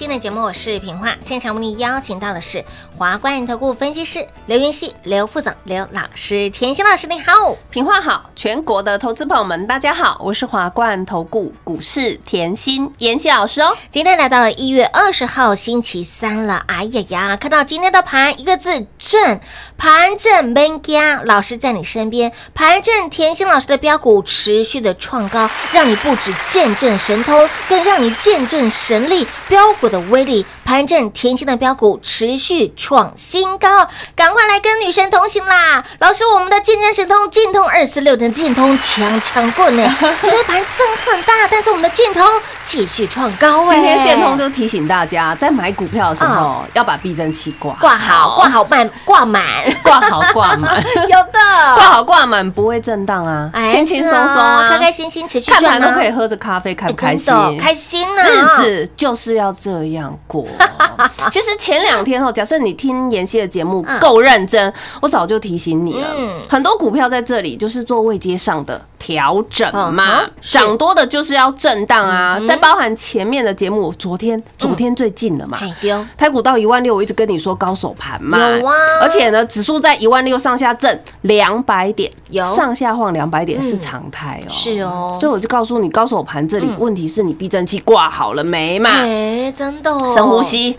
[0.00, 2.64] 今天的节目我是品画现场为您邀请到的是
[2.96, 7.54] 华冠投顾分析师刘云熙刘副总刘老师田心老师你好。
[7.70, 8.29] 品画好。
[8.40, 13.76] 全国的投资朋友们，大家好，我是华冠投顾股市甜心妍希老师哦。
[13.90, 19.38] 今天来到了一月二十号星期三了，哎呀呀，看到今天的盘一个字正，
[19.76, 30.46] 盘正 b e 老师在你身边，盘正甜心老师的标股持续的创高，让你不止见证神通，更让你见证神力标股的威力。
[30.64, 35.84] 盘整甜心的标股持续创新高，赶快来跟女神同行啦！
[35.98, 39.82] 老师，我们的见证神通剑通二四六的剑通强强棍呢，
[40.22, 42.24] 今天盘震很大，但是我们的剑通
[42.64, 49.42] 继续创高哎，今天建通就提醒大家，在买股票的时候要把避震器挂挂好挂好满挂满，
[49.82, 51.40] 挂好挂满， 有的。
[51.74, 57.34] 挂好挂满不会震荡啊，哎轻轻松松是啊，开开心心持续看盘都可以喝着咖啡，开不开心？
[57.58, 60.46] 开心呢，日子就是要这样过。
[61.30, 64.00] 其实前两天哦，假设你听妍希的节目嗯。
[64.00, 66.08] 够认真，我早就提醒你了。
[66.16, 66.30] 嗯。
[66.48, 72.40] 很多股票在这里就是做位阶上的调整嘛涨多的就是要震荡啊。
[72.48, 75.58] 再包含前面的节目，昨天昨天最近了嘛。
[76.16, 78.74] 台股到一万六，我一直跟你说高手盘嘛，有啊。
[79.02, 82.44] 而且呢，指数在一万六上下震两百点，有。
[82.46, 85.16] 上下晃两百点是嗯常态哦，是哦。
[85.18, 86.76] 所以我就告诉你，高手盘这里嗯。
[86.78, 88.90] 问题是你避震器挂好了没嘛？
[88.90, 90.12] 哎，真的哦。
[90.14, 90.76] 深呼，吸，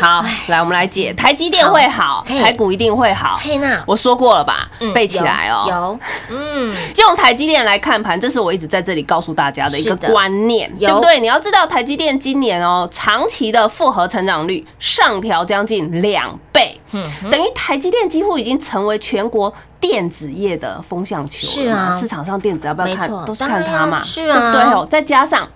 [0.00, 3.38] 好，来我们来解，台积电会好，台股一定会好。
[3.42, 5.66] 嘿娜我说过了吧嗯，背起来哦。
[5.68, 5.98] 有，
[6.36, 11.20] 嗯， 用台积电来看盘，这是我一直在这里告诉大家的一个观念，有对不对？
[11.20, 21.46] 你要知道，台积电今年哦，长期的复合成长率上调将近两倍，嗯等于台积电几乎已经成为全国电子业的风向球。
[21.46, 24.86] 是啊市场上电子要不要看，都是看它嘛，是啊对哦？
[24.88, 25.46] 再加上。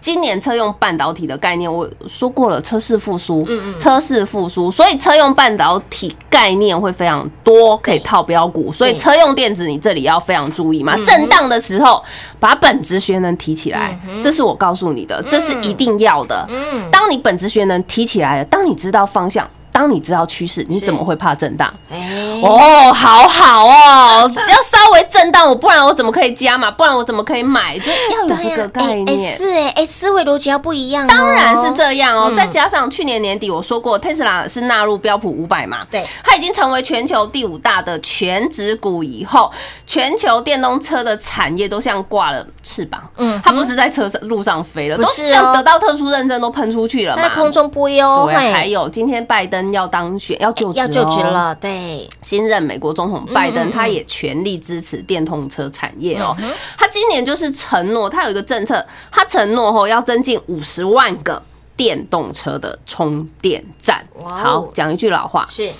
[0.00, 3.78] 今年车用半导体的概念，我说过了，车市复苏，嗯嗯。
[3.78, 10.96] 车市复苏，所以车用半导体概念会非常多，可以套标股，所以车用电子你这里要非常注意嘛。
[11.04, 12.02] 震荡的时候，
[12.40, 16.46] 把本职学能提起来，这是我告诉你的，这是一定要的。
[16.48, 19.48] 嗯，当你本职学能提起来了，当你知道方向，
[19.78, 21.72] 当你知道趋势，你怎么会怕震荡？
[21.88, 26.68] 哎，哦，好好哦，只要稍微震荡我，不然我怎么可以加嘛？
[26.68, 27.78] 不然我怎么可以买？
[27.78, 29.36] 就要有这个概念。
[29.36, 39.48] 是哎哎，思维逻辑要不一样哦，当然是这样哦，嗯再加上去年年底我说过，Tesla 是纳入标普五百嘛，对，它已经成为全球第五大的全指股以后，
[39.86, 47.22] 全球电动车的产业都像挂了翅膀，嗯嗯，它不是在车上路上飞了，都像得到特殊认证都喷出去了嘛。
[47.22, 51.20] 在空中飞哦，对，还有今天拜登要当选，要就职、哦，要就职。
[51.20, 56.36] 了，对，新任美国总统拜登，他也全力支持电动车产业哦。
[56.76, 61.42] 他今年就是承诺，他有一个政策，他承诺后要增进五十万个
[61.76, 64.06] 电动车的充电站。
[64.24, 65.70] 好，讲一句老话，是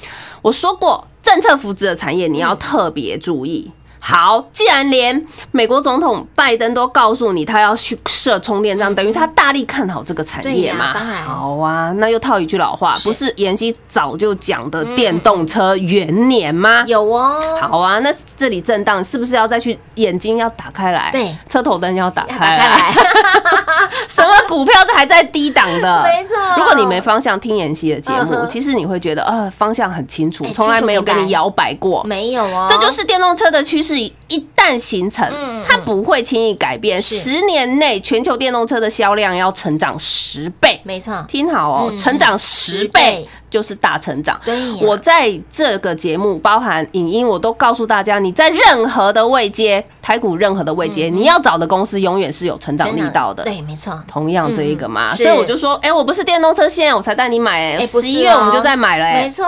[0.42, 3.70] 我说过，政策扶植的产业你要特别注意。
[4.00, 10.94] 好，既然连美国总统拜登都告诉你他要去设充电站，等于他大力看好这个产业嘛。
[11.24, 16.84] 好啊，那又套一句老话，不是妍希早就讲的电动车元年吗？
[16.86, 21.10] 有哦，好啊，那这里震荡是不是要再去眼睛要打开来？
[21.10, 22.94] 对，车头灯要打开来。
[24.08, 26.02] 什么股票这还在低档的？
[26.04, 32.02] 没错如果你没方向听妍希的节目，其实你会觉得啊，方向很清楚哎，从来没有跟你摇摆过。
[32.04, 35.24] 没有哦，这就是电动车的趋势，つい1但形成，
[35.66, 37.00] 它不会轻易改变。
[37.00, 41.24] 十年内，全球电动车的销量要成长十倍，没错。
[41.28, 44.38] 听好哦，成长十倍就是大成长。
[44.44, 53.44] 对，我在这个节目，包含影音，我都告诉大家，你在任何的位阶，台股任何的位阶，你要找的公司永远是有成长力道的。
[53.44, 54.02] 对，没错。
[54.08, 57.76] 同样这一个嘛，所以我就说，哎，我不是电动车线，我才带你买。
[57.76, 59.22] 哎，十一月我们就在买了。
[59.22, 59.46] 没错，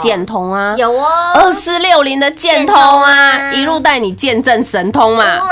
[0.00, 4.29] 简通啊，有哦，二四六零的简通啊，一路带你简。
[4.30, 5.24] 见证神通嘛。
[5.24, 5.42] 啦，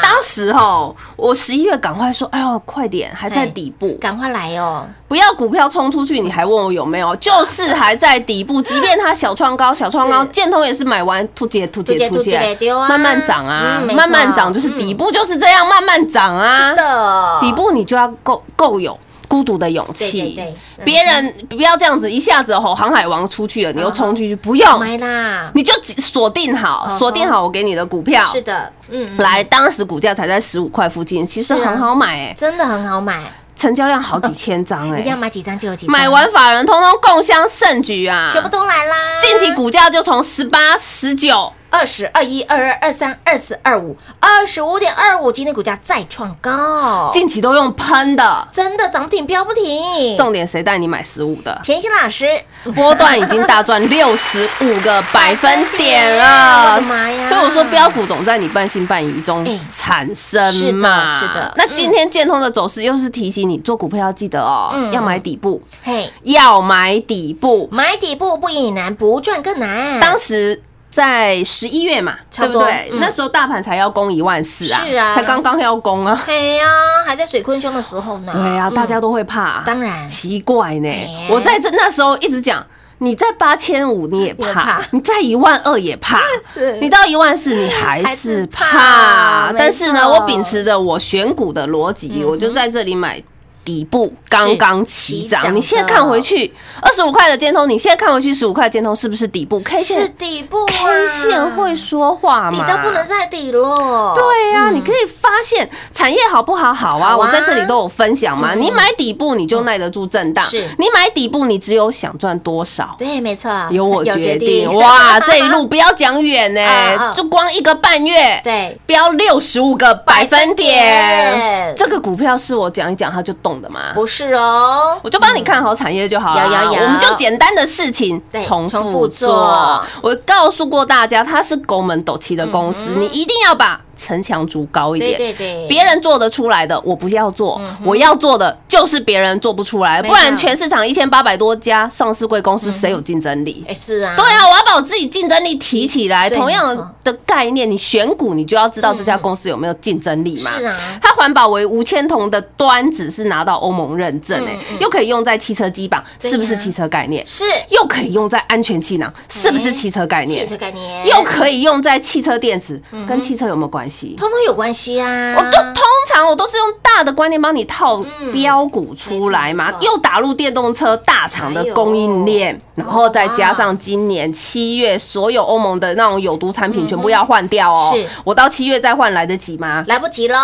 [0.00, 7.14] 当时哈我十一月赶快说，哎呦，快点，还在底部，赶快来哦，不要股票冲出去，你还问我有没有？
[7.16, 10.28] 就是还在底部，即便它小创高， 小创高，是。
[10.28, 12.56] 建通也是买完突解突解突解
[12.88, 16.70] 慢慢涨啊嗯，慢慢涨，就是底部就是这样慢慢涨啊。
[16.70, 17.38] 是的。
[17.40, 18.96] 底部你就要够够有
[19.28, 20.42] 孤独的勇气。
[20.84, 28.24] 别人不要这样子一下子吼航海王出去了，你又冲进去，不用，买啦，你就锁定好锁定好我给你的股票。
[28.32, 29.16] 是的，嗯，嗯。
[29.18, 33.20] 来，当时股价才在十五块附近，其实很好买哎，真的很好买，
[33.54, 38.30] 成交量好几千张哎你 要，买几张就有几张，买完法人通通共襄盛举啊！
[38.32, 48.48] 全部都来啦，近期股价就从十八、十九，二十二一、二二、二三、二四、二五、二十五点二五，今天股价再创高，近期都用喷的。
[48.50, 50.16] 真的涨停飙不停。
[50.16, 51.60] 重点谁带你买十五的？
[51.62, 52.26] 甜心老师，
[52.74, 56.82] 波段已经大赚 六十五个百分点我了的。
[56.82, 57.28] 妈呀！
[57.28, 67.68] 所以我说标股总在你半信半疑中哎产生是的嘛，是的那今天建通的走势又是提醒你做股票要记得哦嗯，要买底部，嘿，要买底部。
[67.70, 70.00] 买底部不赢难，不赚更难。
[70.00, 72.98] 当时在十一月嘛，差不多对不对？
[72.98, 76.20] 嗯那时候大盘才要攻一万四啊，是啊才刚刚要攻啊。
[76.26, 76.66] 嘿呀，
[77.06, 78.32] 还在水坤兄的时候呢。
[78.34, 81.28] 对啊，嗯大家都会怕，当然奇怪呢哎。
[81.30, 82.64] 我在这那时候一直讲，
[82.98, 88.64] 你在八千五你也也怕怕，你在一万二也怕， 是你到一万四你还还是是怕
[89.48, 89.52] 怕。
[89.56, 93.22] 但是呢，错我秉持着我选股的逻辑，我就在这里买。
[93.68, 102.56] 底部刚刚起起涨，你现在看回去二十五块的尖头，你现在看回去十五块的尖头是不是底部 K 线是线底部啊 K 线会说话底？
[102.56, 104.14] 都不能再底了。
[104.16, 106.72] 对呀、你可以发现产业好不好？
[106.72, 108.54] 好啊，好啊我在这里都有分享嘛。
[108.54, 112.96] 嗯你买底部你就耐得住震荡，是你买底部你只有想赚多少。
[112.98, 115.20] 对，没错，由我决定哇！
[115.28, 121.74] 这一路不要讲远呢就光一个半月，对飙六十五个百分点点。
[121.76, 123.92] 这个股票是我讲一讲它就动的吗？
[123.94, 126.70] 不是哦，我就帮你看好产业就好了。
[126.70, 129.84] 我们就简单的事情重重复复做做。
[130.02, 135.18] 我告诉过大家，它是拱门斗旗的公司，嗯你一定要把城墙筑高一点。
[135.18, 143.64] 对对，别人做得出来的，我不要做，我要做的就是别人做不出来，不然全市场一千八百多家上市贵公司，谁有竞争力？
[143.68, 146.30] 哎是啊，对啊，我要把我自己竞争力提起来。
[146.30, 150.56] 同样的概念，你选股，你就要知道这家公司有没有竞争力嘛。
[150.56, 157.26] 是啊它环保为无铅铜的端子是拿到欧盟认证诶、又可以用在汽车机板，是不是汽车概念？
[157.26, 160.50] 是又可以用在安全气囊，是不是汽车概念汽？
[160.50, 163.87] 车概念，又可以用在汽车电池，跟汽车有没有关系？
[164.16, 165.34] 通通有关系啊。
[165.36, 177.92] 我都通常我都是用大的观念帮你套标股出来嘛又打入电动车大厂的供应链，然后再加上今年七月所有欧盟的那种有毒产品全部要换掉哦。
[177.94, 179.84] 是我到七月再换来得及吗？
[179.86, 180.38] 来不及喽。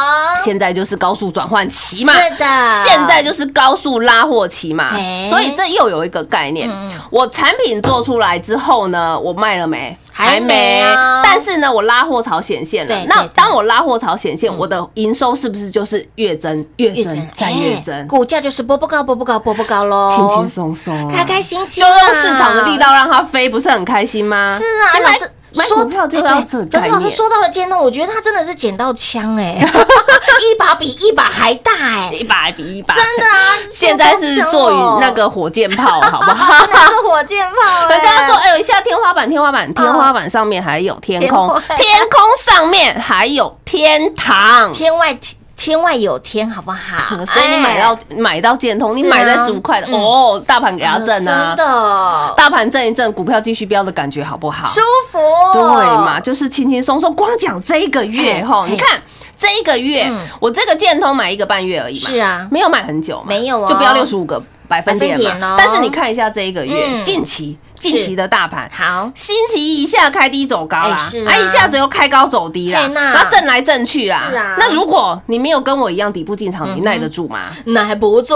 [0.45, 4.91] 现在就是高速转换期嘛，是的现在就是高速拉货期嘛，
[5.29, 6.71] 所以这又有一个概念，
[7.11, 9.97] 我产品做出来之后呢，我卖了没？
[10.17, 13.05] 还没啊但是呢，我拉货潮显现了。
[13.09, 18.07] 那当我拉货潮显现，我的营收是不是就是越增越越增增再越哎增？
[18.07, 24.57] 股价就是波波高，波波高，波波高喽，轻轻松松啊，开开心心就啊，用市场的力道让它飞，不是很开心吗？
[24.57, 27.11] 是啊，老师买说股票就要这个可是老师。
[27.11, 29.55] 说到了尖刀，我觉得他真的是捡到枪哎，
[30.41, 33.55] 一把比一把还大哎，一把比一把，真的啊！
[33.71, 36.59] 现在是做于那个火箭炮，好不好？
[36.67, 44.73] 真的是火箭炮哎，人家说，哎呦，一下天花板，天花板，天花板上面还有天空天，空上面还有天堂。
[44.73, 45.17] 天外
[45.57, 47.17] 天外有天，好不好？
[47.25, 49.93] 所以你买到买到建通，你买在十五块的，嗯。
[49.95, 51.55] 哦，大盘给它哎震啊。
[51.57, 52.35] 真，的。
[52.37, 54.69] 大盘震一震，股票继续飙的感觉好不好？
[54.69, 54.81] 舒
[55.11, 55.19] 服，
[55.53, 57.15] 对嘛，就是轻轻松松。
[57.15, 58.71] 光讲这一个月嘿哈，嘿。
[58.71, 59.01] 你看
[59.39, 62.49] 这一个月嗯，我这个建通买一个半月而已嘛，是啊。
[62.51, 65.49] 没有买很久嘛，没有哦就不要六十五个百分点百分点哦。
[65.51, 67.03] 嘛但是你看一下这一个月嗯。
[67.03, 70.97] 近期近期的大盘，好，星期一一下开低走高啦。
[71.27, 71.37] 啊。
[71.37, 73.13] 一下子又开高走低啦，那。
[73.13, 74.29] 然后震来震去啦。
[74.31, 74.57] 是啊。
[74.59, 77.41] 那如果你没有跟我一样底部进场，你耐得住吗？
[77.67, 78.35] 那还不住，，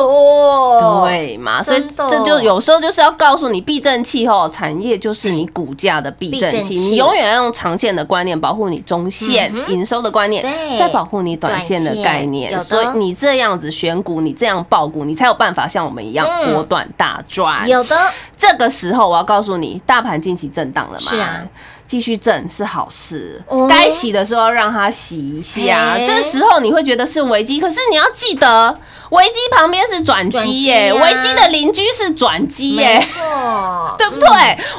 [1.07, 12.59] 对嘛，所以这就有时候就是要告诉你，避震器吼，产业就是你股价的避震器，你永远要用长线的观念保护你中线营收的观念对，再保护你短线的概念。
[12.61, 16.53] 所以你这样子选股，你这样报股，你才有办法像我们一样嗯。
[16.53, 17.67] 波段大赚。
[17.67, 17.97] 有的。
[18.37, 20.99] 这个时候，我要告告诉你，大盘近期震荡了嘛？
[20.99, 21.47] 是啊。
[21.89, 25.99] 继续震是好事哦，该洗的时候让它洗一下。
[26.07, 28.79] 这时候你会觉得是危机，可是你要记得，
[29.11, 33.07] 危机旁边是转机耶，啊危机的邻居是转机没耶。
[33.11, 34.29] 错， 对不对？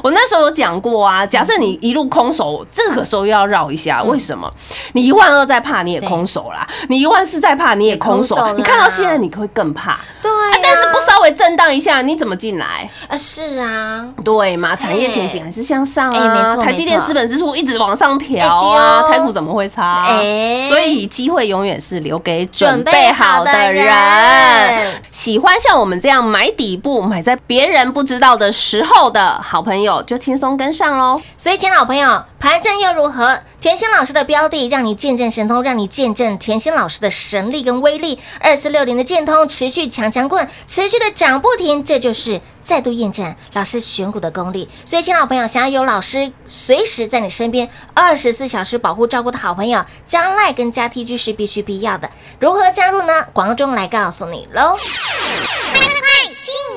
[0.03, 4.51] 我那时候有讲过啊，假设你一路空手，这个时候又要绕一下，为什么？
[4.93, 9.99] 你一万二再怕你也空手啦，你一万四再怕你也空手空手，你看到现在你会更怕。
[10.21, 12.87] 对啊呀，但是不稍微震荡一下，你怎么进来？
[13.07, 20.05] 啊是啊，对嘛，产业前景还是向上哎没啊，错台积电资本支出一直往上调啊，哦台股怎么会差？
[20.07, 25.01] 哎所以机会永远是留给准准备备好的人人。
[25.11, 31.21] 喜欢像我们这样买底部、买在别人不知道的时候的好朋友，就轻松跟上喽。
[31.37, 33.39] 所以，亲爱的朋友，盘正又如何？
[33.59, 38.17] 甜心老师的标的，让你见证神通，让你见证甜心老师的神力跟威力。
[38.39, 44.69] 二四六零的剑通持续强强棍，持续的涨不停，这就是再度验证老师选股的功力。
[44.85, 52.09] 所以，亲爱的朋友，想要有老师随是在你身边，二十四小时保护照顾的好朋友，加赖跟加 T G 是必须必要的。
[52.39, 53.25] 如何加入呢？
[53.31, 54.75] 广告中来告诉你喽。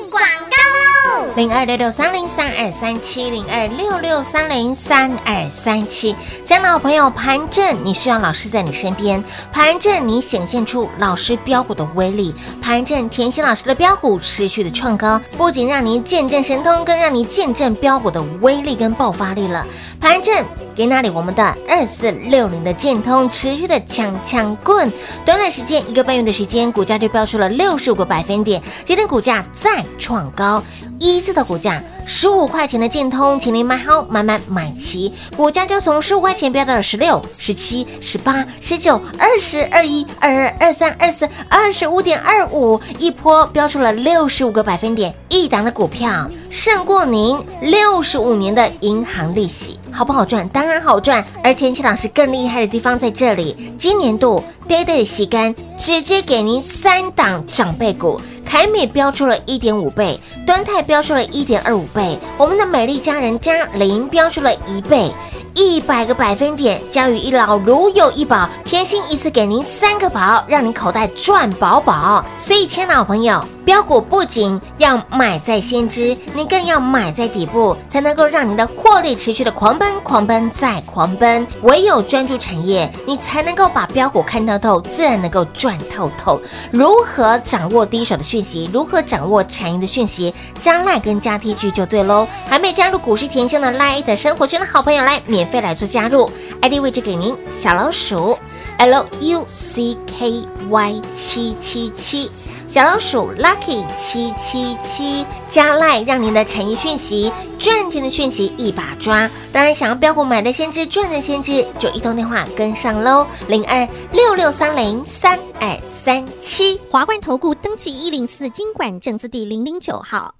[0.09, 1.33] 广告喽！
[1.35, 6.15] 零二六六三零三二三七零二六六三零三二三七。
[6.43, 19.65] 亲爱的好朋友，盘正你需要老师在你身边，盘正你显现出老师标股的威力，盘正甜心老师的标股持续的创高，不仅让你见证神通，更让你见证标股的威力跟爆发力了。
[19.99, 20.45] 盘正
[20.75, 24.91] 给那里我们的二四六零的建通持续的抢抢棍，
[25.25, 30.63] 短短时间一个半月的时间，股价就飙出了六十五个百分点，今天股价再创高，
[30.99, 31.81] 一字的股价。
[32.05, 50.45] 十五块钱的建通，请您买好买买买齐，股价就从十五块钱飙到了十六、十七、十八、十九、二十二一、二二、二三、二四、二十五点二五，一波飙出了六十五个百分点，一档的股票胜过您六十五年的银行利息，好不好赚？
[50.49, 51.23] 当然好赚。
[51.41, 58.19] 而田七老师更厉害的地方在这里，今年度 day day 洗干，直接给您三档长辈股。
[58.45, 65.11] 凯美标出了一点五倍，端泰标出了一点二五倍，我们的美丽佳人嘉玲标出了一倍，
[65.55, 72.23] 一百个百分点，教育一老如有一宝，甜心一次给您三个宝，让您口袋赚饱饱。
[72.37, 73.43] 所以，亲爱的好朋友。
[73.65, 81.47] 标股不仅要买在先知，你更要买在底部，才能够让你的获利持续的狂奔、狂奔再狂奔。
[81.61, 86.41] 唯有专注产业，你才能够把标股看透透，自然能够赚透透。
[86.71, 88.69] 如何掌握第一手的讯息？
[88.73, 90.33] 如何掌握产业的讯息？
[90.59, 92.27] 加赖跟加 T G 就对喽。
[92.45, 96.29] 还没加入股市甜心的赖的生活圈的好朋友，来免费来做加入
[96.61, 98.37] ，ID 位置给您，小老鼠
[98.77, 102.29] L U C K Y 七七七。
[102.73, 109.29] 小老鼠 Lucky 七七七加赖，让您的产业讯息、赚钱的讯息一把抓。
[109.51, 116.81] 当然，想要标股买的先知、赚的先知，就一通电话跟上喽，零二六六三零三二三七。
[116.89, 120.33] 华冠投顾登记一零四经管证字第零零九号。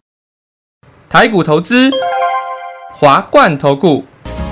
[1.07, 1.91] 台股投资，
[2.95, 4.03] 华冠投顾。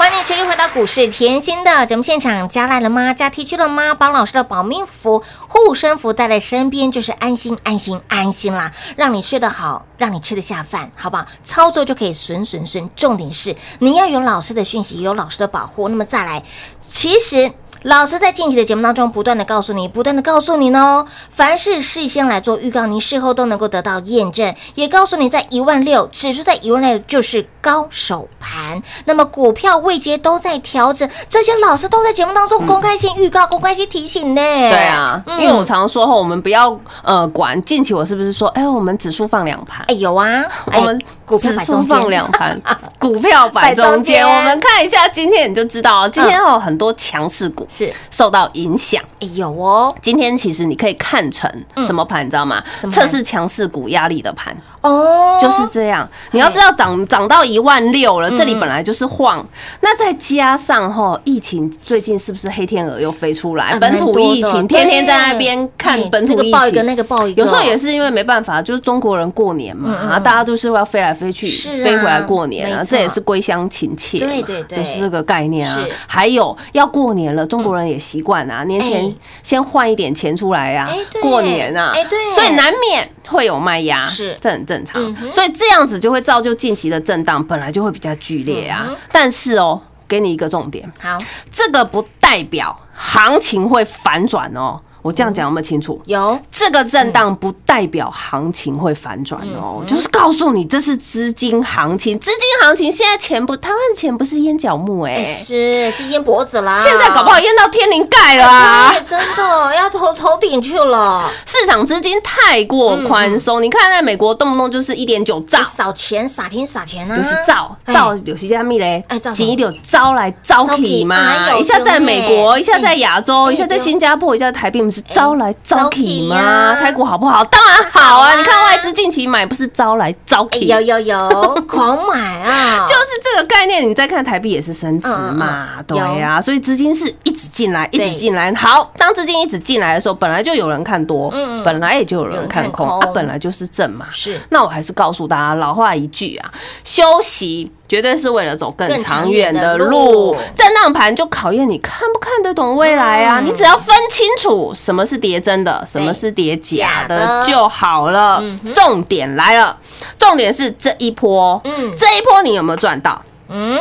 [0.00, 3.12] 欢迎持续回到股市甜心的节目现场，加来了吗？
[3.12, 3.94] 加 T 区了吗？
[3.94, 8.72] 把老师的保命符、护身符带在身边，就是安心、安心、安心啦！
[8.96, 11.26] 让你睡得好，让你吃得下饭，好不好？
[11.44, 12.88] 操作就可以顺顺顺。
[12.96, 15.86] 重点是你要有老师的讯息，有老师的保护。
[15.90, 16.42] 那么再来，
[16.80, 17.52] 其实。
[17.84, 34.40] 老师在近期的节目当中不断的告诉你，不断的告诉你哦，凡是事先来做预告，您事后都能够得到验证，也告诉你在一万六，指数在一万六就是高手盘，那么股票位阶都在调整，这些老师都在节目当中公开性预告、公开性提醒呢。
[34.42, 40.44] 对啊，因为我常常说后，我们不要呃管近期我是不是说，哎，我们指数放两盘，哎有啊，
[40.76, 42.60] 我们股指数放两盘，
[43.00, 47.90] 股票摆中间间，我们看一下今天你就知道，今天有很多强势股是。
[48.10, 49.02] 受到影响。
[49.20, 49.94] 哎有哦。
[50.02, 51.50] 今天其实你可以看成
[51.82, 52.62] 什么盘，你知道吗？
[52.90, 56.08] 测试强势股压力的盘，哦，就是这样。
[56.32, 59.46] 你要知道涨涨到一万六了，这里本来就是晃，
[59.80, 63.66] 那再加上哈疫情，最近是不是黑天鹅又飞出来？
[63.66, 74.78] 啊本土疫情天天在那边看哎本土疫这个报一个情，那个报一个，有时候也是因为没办法，就是中国人过年嘛，啊，大家都是要飞来飞去，飞回来过年啊，这也是归乡情切，对对对。
[74.78, 75.86] 就是这个概念啊。
[76.06, 79.14] 还有要过年了，中国人也习惯啊，年前哎。
[79.42, 82.18] 先换一点钱出来啊哎对，过年啊，哎对。
[82.32, 84.36] 所以难免会有卖压，是。
[84.40, 85.14] 这很正常。
[85.30, 88.88] 所以这样子就会造就近期的震荡，本来就会比较剧烈啊。
[89.12, 91.18] 但是哦，给你一个重点，好，
[91.50, 94.80] 这个不代表行情会反转哦。
[95.02, 96.00] 我这样讲有没有清楚？
[96.06, 96.38] 有。
[96.52, 115.64] 这个震荡不代表行情会反转嗯哦，就是告诉你这是资金行情，资金行情现在钱不，台湾钱不是淹脚木哎、哎是是淹脖子啦，现在搞不好淹到天灵盖了真的要头头顶去了，市场资金太过宽松，你看在美国动不动就是一点九兆。
[115.64, 117.94] 少钱撒钱撒钱啊，就是造哎。
[117.94, 119.48] 造有些加密嘞哎造，什么？
[119.48, 121.58] 钱就招来招去嘛。
[121.58, 126.74] 一下在美国，一下在亚洲，哎一下在新加坡，一下在台币，我们是招来招去吗呀？
[126.74, 127.44] 台股好不好？
[127.44, 128.34] 当然好啊！
[128.34, 133.88] 你看外资近期买不是招来招去，哎有有有， 狂买啊，就是这个概念。
[133.88, 138.52] 你再看台币也是升值嘛，对呀、所以资金是一直进来，一直进来。
[138.54, 141.30] 好，当资金一直进来的时候，本来就有人看多，
[141.64, 144.06] 本来也就有人看空，有人看空啊，本来就是正嘛。
[144.10, 146.50] 是那我还是告诉大家，老话一句啊，
[146.84, 150.36] 休息绝对是为了走更更长长远远的的路路。
[150.54, 153.40] 震荡盘就考验你看不看得懂未来啊！
[153.40, 158.40] 嗯你只要分清楚什么是跌真的，什么是跌假的就好了。
[158.72, 159.76] 重点来了，
[160.16, 163.20] 重点是这一波，嗯这一波你有没有赚到？
[163.48, 163.80] 嗯，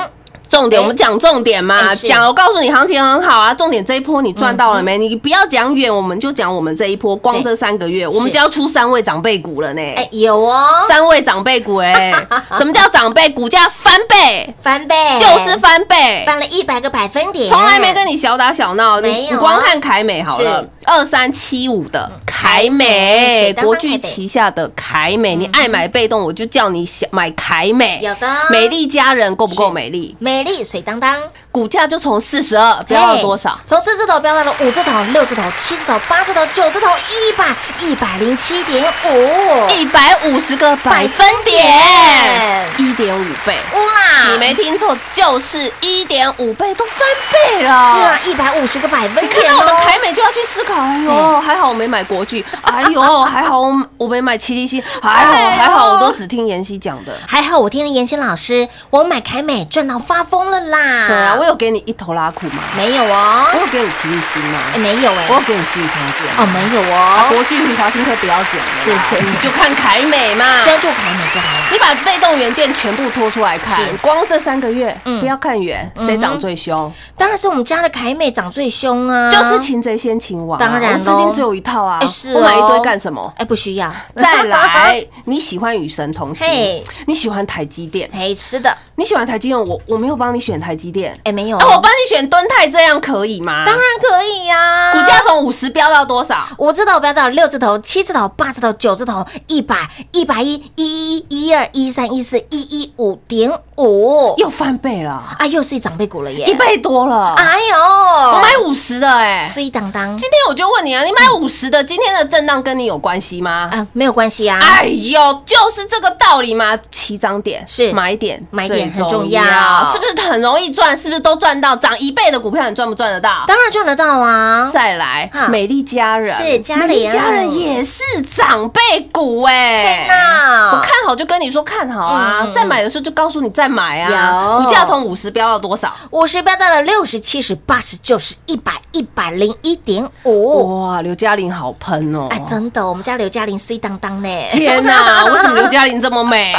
[0.50, 3.54] 重点，哎我们讲重点嘛，讲我告诉你行情很好啊。
[3.54, 4.98] 重点这一波你赚到了没？
[4.98, 9.82] 你不要讲远，我们就讲我们这一波，光对这三个月，我们就要出三位长辈股了呢。
[9.96, 12.12] 哎有哦，三位长辈股哎、
[12.58, 13.30] 什么叫长辈？
[13.30, 19.00] 股价翻倍，翻倍就是翻倍，翻了一百个百分点，从来没跟你小打小闹。
[19.00, 28.00] 你没有啊你光看凯美好了，二三七五的凯凯美国巨旗下的凯美，你爱买被动，我就叫你想买凯美。
[28.02, 30.16] 有的美丽佳人够不够美丽？
[30.20, 33.60] 美丽水当当，股价就从四十二飙到多少？
[33.66, 37.46] 从四字头飙到了五字头、六字头、七字头、八字头、九字头，一百
[37.80, 43.58] 一百零七点五，一百五十个百分点，一点五倍。
[43.74, 44.32] 乌啦！
[44.32, 47.70] 你没听错，就是一点五倍，都翻倍了。
[47.70, 49.44] 是啊，一百五十个百分你看。
[49.48, 57.14] 到我的凯美就要去思考，哎呦，还好我没买国巨，哎呦， 还好我我没买七 D C，，还好哎还好，我都只听妍希讲的。
[57.28, 61.08] 还好我听了妍希老师，我买凯美赚到发疯了啦！
[61.08, 62.62] 对啊，我有给你一头拉苦吗？
[62.76, 63.48] 没有哦。
[63.54, 64.60] 我，有给你七力新吗？
[64.76, 65.26] 哎没有哎。
[65.30, 70.62] 我，有给你七力长健哦没有哦，国巨、华新科不要讲了，是是你就看凯美嘛。
[70.66, 71.68] 专注凯美就好了。
[71.72, 75.22] 你把被动元件全部拖出来看是，光这三个月，嗯。
[75.22, 76.92] 不要看远，谁涨最凶？
[77.16, 80.60] 当然是我们家的凯美涨最凶啊，就是擒贼先擒王啊。
[80.60, 83.34] 当然我资金咯只有一套啊哎是，我买一堆哦干什么？
[83.38, 93.64] 哎不需要， 再来， 你喜欢与神同行，你喜欢台积电，嘿是的，你喜欢台积电，我我没有帮你选台积电，哎没有啊，我哦，帮你选敦泰，这样可以吗？
[93.64, 96.44] 当然可以呀，股价从五十飙到多少？
[96.58, 106.46] 五字头飙到六字头、七字头、八字头、九字头、一百、一百一、一一、一二、一三、一四、一一五点五，又翻倍了，啊，又是一长辈股了耶！
[106.46, 107.36] 一倍多了。
[107.38, 113.70] 哎呦，我买五十的哎，碎当当今天我就问你啊，你买五十的，今天的震荡跟你有关系吗？
[113.72, 120.98] 啊，没有关系啊，哎呦，就是这个道理嘛，起涨点是买点，买点很重要要是不是很容易赚？
[120.98, 121.76] 是不是都赚到？
[121.76, 123.44] 涨一倍的股票，你赚不赚得到？
[123.48, 134.58] 当然赚得到啊，再来哈，美丽佳人是家美丽人也是长辈股哎、那我看好就跟你说看好啊，嗯再买的时候就告诉你再买啊。
[134.60, 135.94] 有股价从五十飙到多少？
[136.12, 142.28] 五十飙到了六十、七十、八十、九十、一百、一百零一点五，哇，刘嘉玲好喷哦！
[142.30, 146.54] 哎，真的，我们家刘嘉玲碎当当呢，天哪， 为什么刘嘉玲这么美？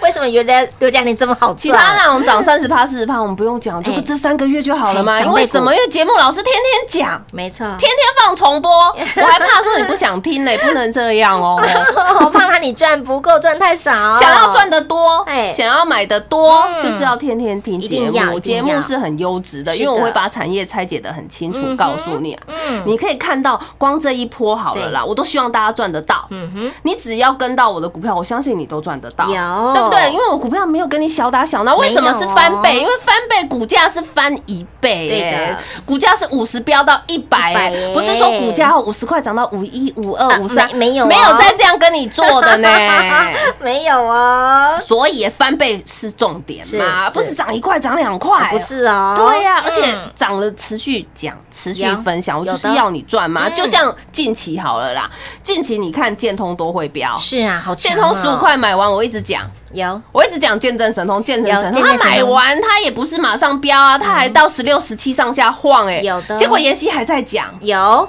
[0.00, 1.82] 为什么原来刘嘉玲这么好其赚？
[1.82, 5.18] 他那种涨三十趴、四十趴，我们不用讲，这个哎这三个月就好了吗？
[5.32, 5.74] 为什么？
[5.74, 7.22] 因为节目老师天天讲。
[7.32, 11.60] 没错，天天放重播， 我还怕说你不想听嘞，不能这样哦。
[12.20, 18.40] 我怕他你赚不够，赚太少，想要赚的多哎，想要买的多，嗯就是要天天听节目。
[18.40, 22.42] 节目是很优质的，因为我会把产业拆解的很清楚，告诉你啊。
[22.48, 26.26] 嗯你可以看到，光这一波好了啦，我都希望大家赚得到。
[26.30, 30.10] 嗯哼，你只要跟到我的股票，我相信你都赚得到，有对不对？
[30.10, 32.78] 因为我股票没有跟你小打小闹，为什么是翻倍？
[32.78, 35.36] 因为翻倍股价是翻一倍、对的。
[35.36, 42.68] 欸，股价是五十飙到一百、100欸不是说股价五十块涨到五一、五二、五三，没没有哦没有再这样跟你做的呢。
[43.60, 53.46] 没有哦，所以翻倍是重点嘛，是不是涨一块涨两块，不是哦，对呀、而且嗯涨了持续讲、持续分享，我就是要你赚嘛。
[53.46, 53.54] 嗯。
[53.54, 55.10] 就像近期好了啦，
[55.42, 59.42] 近期你看建通都会飙，是啊，好强建哦通十五块买完，我一直讲。
[59.72, 60.00] 有。
[60.12, 66.36] 我一直讲见证神通，见证神通，他买完他也不是马上飙啊，他还到十六、十七上下晃哎、有的。
[66.38, 68.08] 结果妍希还在讲，有。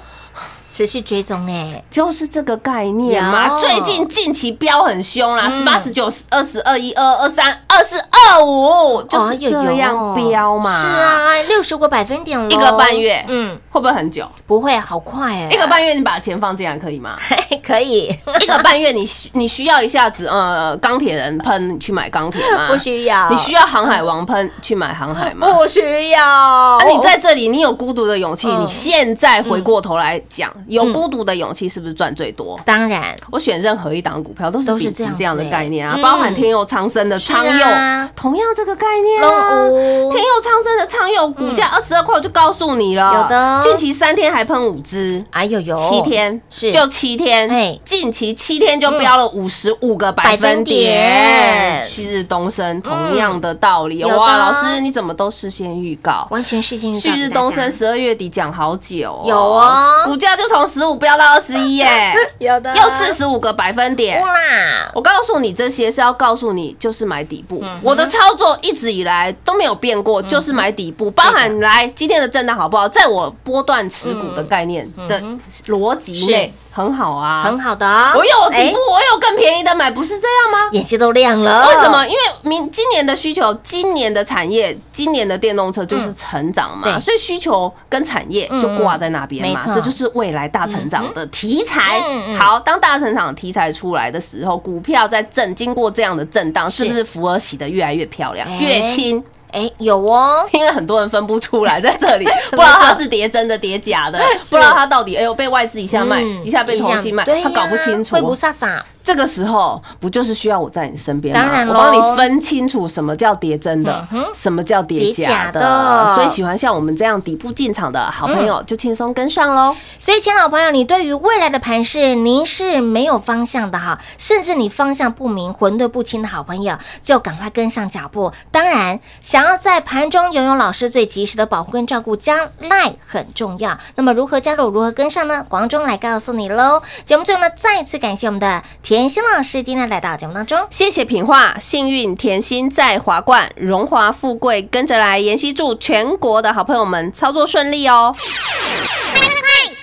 [0.71, 3.57] 持续追踪哎，就是这个概念嘛。
[3.57, 5.57] 最近近期标很凶啦，嗯。
[5.57, 10.69] 十八、十九、二十二、一、二、二三、二四二二五，就是这样飙嘛。
[10.71, 14.27] 是，啊，六十个百分点了，一个半月嗯，会不会很久？
[14.45, 17.17] 不会，好快哎，一个半月你把钱放进来可以吗？
[17.65, 18.07] 可以，
[18.41, 22.67] 一个半月你需你需要一下子呃钢铁人喷去买钢铁吗？
[22.67, 25.47] 不需要，你需要航海王喷去买航海吗？
[25.53, 28.47] 不需要，那你在这里，你有孤独的勇气。
[28.47, 32.59] 嗯你现在回过头来讲，有孤独的勇气是不是赚最多？
[32.65, 39.65] 当然我选任何一档股票都是都是比这样这样的概念啊嗯，包含天佑昌生的昌是啊佑，同样这个概念龙啊。
[40.11, 43.13] 天佑昌生的昌佑股价二十二块，我就告诉你了。
[43.13, 45.23] 有的近期三天还喷五只。
[45.31, 51.81] 哎呦呦，七天是就七天，哎近期七天就飙了五十五个百分点点。
[51.81, 54.03] 旭日东升，同样的道理。
[54.03, 56.27] 哇，老师你怎么都事先预告？
[56.31, 64.21] 完全事先预告旭日东升十二月底讲好久、哦，有哦股价就从十五飙到二十一耶， 有的又四十五个百分点。
[64.21, 67.59] 啦，我告诉你这些是要告诉你，就是买底部。
[67.63, 71.11] 嗯我的操作一直以来都没有变过，就是买底部。
[71.11, 75.21] 包含来今天的震荡好不好，在我波段持股的概念的
[75.67, 80.69] 逻辑内很好啊，很好的，我有底哎部，我有更便宜的买，不是这样吗？
[80.71, 82.05] 眼睛都亮了，为什么？
[82.05, 92.01] 因为明今年的需求，今年的产业，今年的电动车就是成长嘛，嗯所以需求跟产业就挂在那边嘛这就是未来大成长的题材。
[92.37, 99.21] 好，当大成长题材出来的时候，股票在震，经过这样的震荡，是是不是福尔洗的越来越漂亮哎，越轻？
[99.51, 108.21] 哎，有哦， 因为很多人分不出来，在这里 不知道它是叠真的叠假的， 不知道它到底哎呦被外资一下卖，嗯一下被投信卖，他搞不清楚会。
[108.21, 111.41] 不飒飒，这个时候不就是需要我在你身边吗？
[111.41, 116.15] 当然我帮你分清楚什么叫叠真的，什么叫叠假假的的。
[116.15, 119.75] 所以喜欢像我们这样底部进场的好朋友，就轻松跟上喽。
[119.99, 128.31] 所以，亲爱的朋友，你对于未来的盘势，您是没有方向的哈，甚至你方向不明、混沌不清的好朋友，就赶快跟上脚步。
[128.51, 128.99] 当然，
[129.39, 133.79] 想要在盘中拥有老师最及时的保护跟照顾，将赖很重要。
[133.95, 135.45] 那么，如何加入、如何跟上呢？
[135.47, 136.83] 广中来告诉你喽。
[137.05, 140.67] 节目最后呢，再次感谢我们的甜心老师今天来到节目当中。
[140.69, 145.17] 谢谢品画，幸运甜心在华冠，荣华富贵跟着来。
[145.19, 148.13] 妍希祝全国的好朋友们操作顺利哦。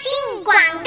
[0.03, 0.86] 进广告喽！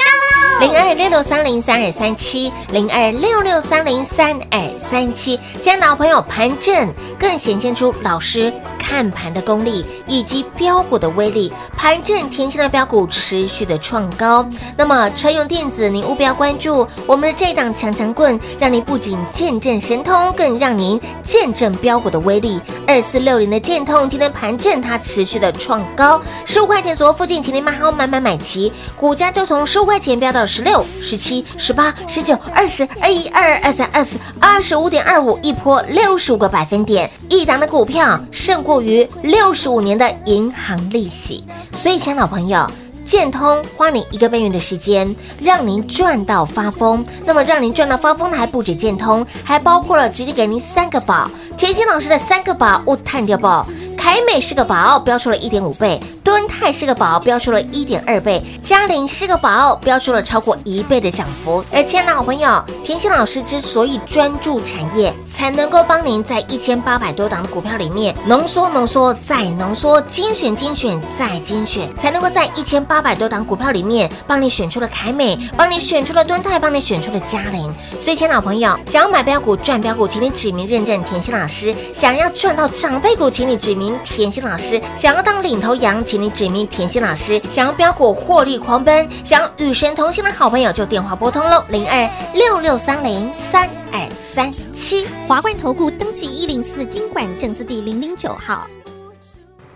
[0.60, 5.40] 零二六六三零三二三七，零二六六三零三二三七。
[5.62, 11.52] 亲爱的朋友，盘正更显现出老师看盘的功力以及标股的威力。
[11.76, 14.44] 盘正甜心的标股持续的创高，
[14.76, 22.60] 那么车用电子，您务必要关注我们的这档强强棍，让您不仅见证神通，更让您见证标股的威力。
[22.86, 41.42] 二四六零的建通，今天盘正它持续的创高，十五块钱左右附近，请您买好买买买齐，股价就从十五块钱飙到十六、十七、十八、十九、二十、二一、二二、二三、二四、二十五点二五，一波六十五个百分点，一档的股票胜过于六十五年的银行利息。
[41.72, 42.70] 所以，亲爱的老朋友。
[43.10, 47.04] 建通花你一个半月的时间，让您赚到发疯。
[47.24, 51.28] 那么，让您赚到发疯的还不止建通，还包括了直接给您三个宝。
[51.56, 53.66] 甜心老师的三个宝，物探掉宝。
[53.98, 61.62] 凯美是个宝，标出了一点五倍；敦泰是个宝，标出了一点二倍；嘉麟是个宝，标出了超过一倍的涨幅。
[61.70, 77.72] 而亲爱的好朋友，甜心老师之所以专注产业，才能够帮您在一千八百多档的股票里面浓缩、浓缩再浓缩，精选、精选再精选，才能够在一千八百多档股票里面帮你选出了凯美，帮你选出了敦泰，帮你选出了嘉玲。
[78.00, 95.06] 所以，亲老朋友，想要买标股赚标股，请你指名认证甜心老师；想要赚到长辈股，请你指名甜心老师；想要当领头羊，请你指名甜心老师；想要标股获利狂奔，想要与神同行的好朋友，就电话拨通喽，零二六六三零三二三七。
[95.26, 98.66] 华冠投顾登记一零四经管证字第零零九号。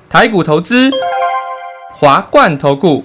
[0.09, 0.91] 台股投资，
[1.93, 3.05] 华冠投顾。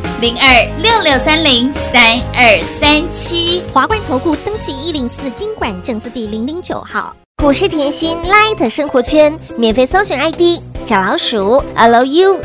[0.21, 3.63] 零二六六三零三二三七。
[3.73, 7.11] 华冠投顾登记一零四经管证字第零零九号。
[7.37, 12.39] 股市甜心 Light 生活圈免费搜寻 ID 小老鼠 Lucky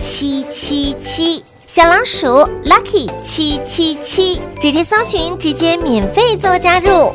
[0.00, 2.26] 七七七，小老鼠
[2.64, 7.14] Lucky 七七七，直接搜寻，直接免费做加入。